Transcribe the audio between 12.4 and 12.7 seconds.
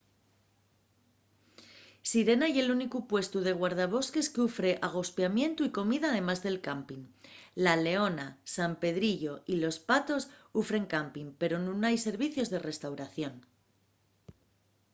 de